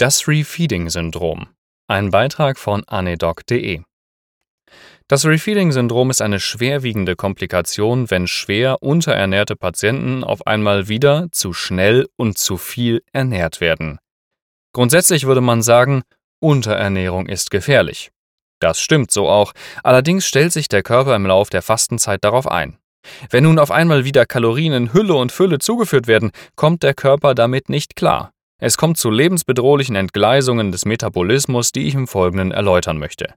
[0.00, 1.48] Das Refeeding-Syndrom.
[1.88, 3.82] Ein Beitrag von anedoc.de.
[5.08, 12.06] Das Refeeding-Syndrom ist eine schwerwiegende Komplikation, wenn schwer unterernährte Patienten auf einmal wieder zu schnell
[12.14, 13.98] und zu viel ernährt werden.
[14.72, 16.04] Grundsätzlich würde man sagen,
[16.38, 18.12] Unterernährung ist gefährlich.
[18.60, 19.52] Das stimmt so auch,
[19.82, 22.78] allerdings stellt sich der Körper im Lauf der Fastenzeit darauf ein.
[23.30, 27.34] Wenn nun auf einmal wieder Kalorien in Hülle und Fülle zugeführt werden, kommt der Körper
[27.34, 28.32] damit nicht klar.
[28.60, 33.34] Es kommt zu lebensbedrohlichen Entgleisungen des Metabolismus, die ich im Folgenden erläutern möchte.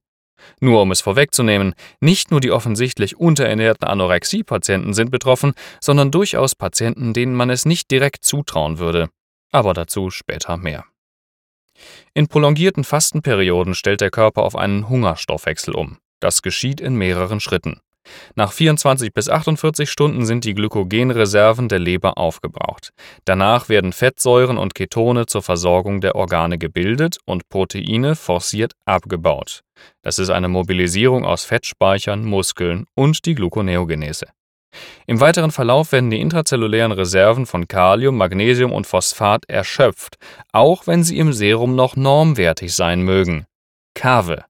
[0.59, 7.13] Nur um es vorwegzunehmen, nicht nur die offensichtlich unterernährten Anorexie-Patienten sind betroffen, sondern durchaus Patienten,
[7.13, 9.09] denen man es nicht direkt zutrauen würde.
[9.51, 10.85] Aber dazu später mehr.
[12.13, 15.97] In prolongierten Fastenperioden stellt der Körper auf einen Hungerstoffwechsel um.
[16.19, 17.81] Das geschieht in mehreren Schritten.
[18.35, 22.91] Nach 24 bis 48 Stunden sind die Glykogenreserven der Leber aufgebraucht.
[23.25, 29.61] Danach werden Fettsäuren und Ketone zur Versorgung der Organe gebildet und Proteine forciert abgebaut.
[30.01, 34.27] Das ist eine Mobilisierung aus Fettspeichern, Muskeln und die Gluconeogenese.
[35.05, 40.15] Im weiteren Verlauf werden die intrazellulären Reserven von Kalium, Magnesium und Phosphat erschöpft,
[40.53, 43.45] auch wenn sie im Serum noch normwertig sein mögen.
[43.93, 44.45] Kave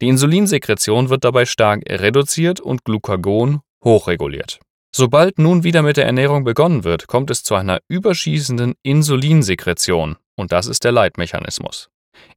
[0.00, 4.60] die Insulinsekretion wird dabei stark reduziert und Glucagon hochreguliert.
[4.94, 10.52] Sobald nun wieder mit der Ernährung begonnen wird, kommt es zu einer überschießenden Insulinsekretion und
[10.52, 11.88] das ist der Leitmechanismus.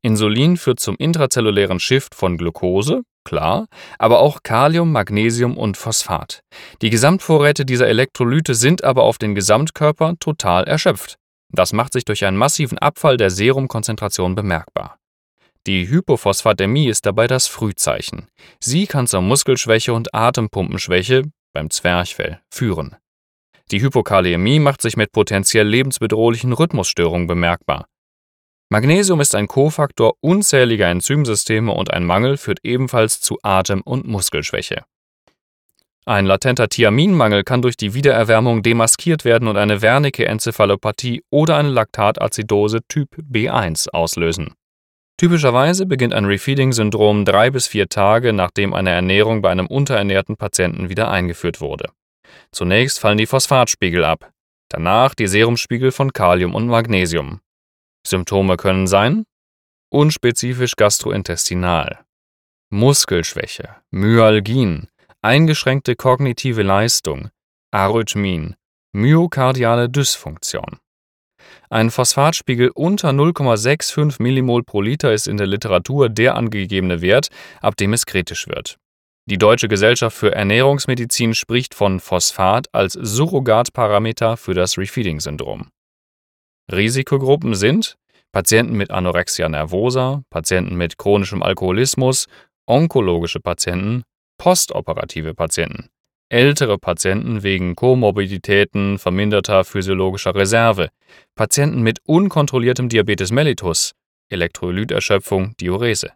[0.02, 3.67] Insulin führt zum intrazellulären Shift von Glucose, klar,
[4.00, 6.42] aber auch Kalium, Magnesium und Phosphat.
[6.82, 11.17] Die Gesamtvorräte dieser Elektrolyte sind aber auf den Gesamtkörper total erschöpft.
[11.52, 14.98] Das macht sich durch einen massiven Abfall der Serumkonzentration bemerkbar.
[15.68, 18.30] Die Hypophosphatämie ist dabei das Frühzeichen.
[18.62, 22.96] Sie kann zur Muskelschwäche und Atempumpenschwäche beim Zwerchfell führen.
[23.72, 27.88] Die Hypokaliämie macht sich mit potenziell lebensbedrohlichen Rhythmusstörungen bemerkbar.
[28.70, 34.86] Magnesium ist ein Kofaktor unzähliger Enzymsysteme und ein Mangel führt ebenfalls zu Atem- und Muskelschwäche.
[36.06, 42.80] Ein latenter Thiaminmangel kann durch die Wiedererwärmung demaskiert werden und eine Wernicke-Enzephalopathie oder eine Laktatazidose
[42.88, 44.54] Typ B1 auslösen.
[45.17, 50.89] Typischerweise beginnt ein Refeeding-Syndrom drei bis vier Tage, nachdem eine Ernährung bei einem unterernährten Patienten
[50.89, 51.89] wieder eingeführt wurde.
[52.52, 54.32] Zunächst fallen die Phosphatspiegel ab,
[54.70, 57.42] danach die Serumspiegel von Kalium und Magnesium.
[58.05, 59.26] Symptome können sein
[59.89, 62.04] unspezifisch gastrointestinal,
[62.70, 64.89] Muskelschwäche, Myalgien,
[65.22, 67.30] eingeschränkte kognitive Leistung,
[67.72, 68.55] Arrhythmien,
[68.94, 70.80] myokardiale Dysfunktion.
[71.70, 77.28] Ein Phosphatspiegel unter 0,65 mmol pro Liter ist in der Literatur der angegebene Wert,
[77.61, 78.78] ab dem es kritisch wird.
[79.30, 85.67] Die Deutsche Gesellschaft für Ernährungsmedizin spricht von Phosphat als Surrogatparameter für das Refeeding-Syndrom.
[86.72, 87.98] Risikogruppen sind
[88.32, 92.28] Patienten mit Anorexia nervosa, Patienten mit chronischem Alkoholismus,
[92.66, 94.04] onkologische Patienten,
[94.38, 95.89] postoperative Patienten
[96.30, 100.89] ältere Patienten wegen Komorbiditäten, verminderter physiologischer Reserve,
[101.36, 103.93] Patienten mit unkontrolliertem Diabetes mellitus,
[104.30, 106.11] Elektrolyterschöpfung, Diurese,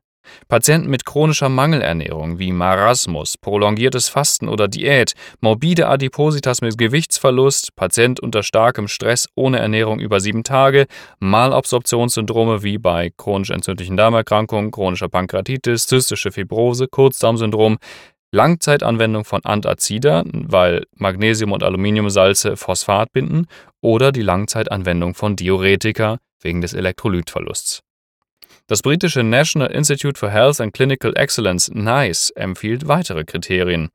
[0.48, 8.20] Patienten mit chronischer Mangelernährung wie Marasmus, prolongiertes Fasten oder Diät, morbide Adipositas mit Gewichtsverlust, Patient
[8.20, 10.88] unter starkem Stress ohne Ernährung über sieben Tage,
[11.20, 17.78] Malabsorptionssyndrome wie bei chronisch entzündlichen Darmerkrankungen, chronischer Pankreatitis, zystische Fibrose, Kurzdarmsyndrom,
[18.32, 23.48] Langzeitanwendung von Antazida, weil Magnesium- und Aluminiumsalze Phosphat binden,
[23.82, 27.82] oder die Langzeitanwendung von Diuretika wegen des Elektrolytverlusts.
[28.68, 33.90] Das britische National Institute for Health and Clinical Excellence NICE empfiehlt weitere Kriterien.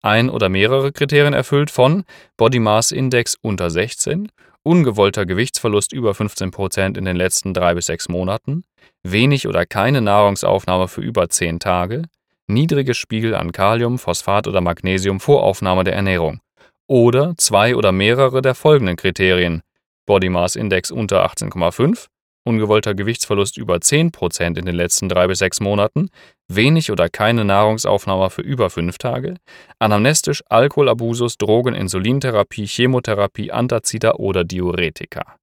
[0.00, 2.04] Ein oder mehrere Kriterien erfüllt von
[2.36, 4.30] Body Mass Index unter 16,
[4.62, 8.62] ungewollter Gewichtsverlust über 15 Prozent in den letzten drei bis sechs Monaten,
[9.02, 12.02] wenig oder keine Nahrungsaufnahme für über 10 Tage,
[12.46, 16.40] niedrige Spiegel an Kalium, Phosphat oder Magnesium vor Aufnahme der Ernährung.
[16.86, 19.62] Oder zwei oder mehrere der folgenden Kriterien:
[20.06, 22.06] Body Mass Index unter 18,5,
[22.44, 26.10] ungewollter Gewichtsverlust über 10% in den letzten drei bis sechs Monaten,
[26.48, 29.34] wenig oder keine Nahrungsaufnahme für über fünf Tage,
[29.80, 35.36] anamnestisch Alkoholabusus, Drogen, Insulintherapie, Chemotherapie, Antazida oder Diuretika.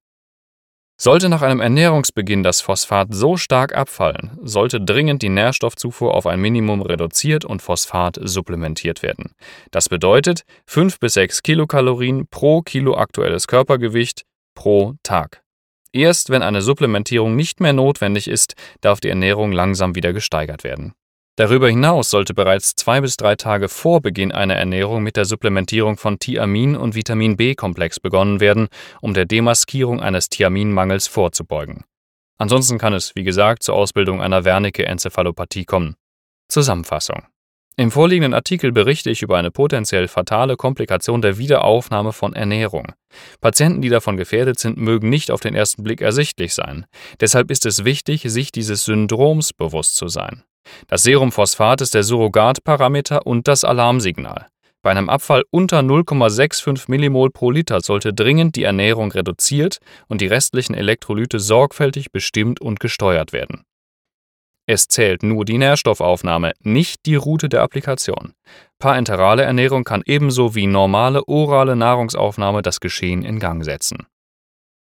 [0.96, 6.40] Sollte nach einem Ernährungsbeginn das Phosphat so stark abfallen, sollte dringend die Nährstoffzufuhr auf ein
[6.40, 9.34] Minimum reduziert und Phosphat supplementiert werden.
[9.72, 14.24] Das bedeutet 5 bis 6 Kilokalorien pro Kilo aktuelles Körpergewicht
[14.56, 15.44] pro Tag.
[15.92, 20.94] Erst wenn eine Supplementierung nicht mehr notwendig ist, darf die Ernährung langsam wieder gesteigert werden.
[21.36, 25.98] Darüber hinaus sollte bereits zwei bis drei Tage vor Beginn einer Ernährung mit der Supplementierung
[25.98, 28.68] von Thiamin und Vitamin B-Komplex begonnen werden,
[29.02, 31.86] um der Demaskierung eines Thiaminmangels vorzubeugen.
[32.38, 35.96] Ansonsten kann es, wie gesagt, zur Ausbildung einer Wernicke-Enzephalopathie kommen.
[36.50, 37.24] Zusammenfassung
[37.76, 42.94] im vorliegenden Artikel berichte ich über eine potenziell fatale Komplikation der Wiederaufnahme von Ernährung.
[43.42, 46.86] Patienten, die davon gefährdet sind, mögen nicht auf den ersten Blick ersichtlich sein.
[47.20, 50.44] Deshalb ist es wichtig, sich dieses Syndroms bewusst zu sein.
[50.88, 54.48] Das Serumphosphat ist der Surrogatparameter und das Alarmsignal.
[54.82, 59.78] Bei einem Abfall unter 0,65 Millimol pro Liter sollte dringend die Ernährung reduziert
[60.08, 63.64] und die restlichen Elektrolyte sorgfältig bestimmt und gesteuert werden.
[64.66, 68.34] Es zählt nur die Nährstoffaufnahme, nicht die Route der Applikation.
[68.80, 74.08] Parenterale Ernährung kann ebenso wie normale orale Nahrungsaufnahme das Geschehen in Gang setzen